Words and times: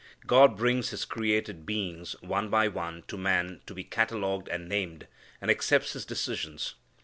God 0.25 0.57
brings 0.57 0.89
His 0.89 1.05
created 1.05 1.63
beings 1.63 2.19
one 2.23 2.49
by 2.49 2.67
one 2.67 3.03
to 3.07 3.19
man 3.19 3.61
to 3.67 3.75
be 3.75 3.83
catalogued 3.83 4.47
and 4.47 4.67
named, 4.67 5.05
and 5.39 5.51
accepts 5.51 5.93
his 5.93 6.05
decisions. 6.05 6.73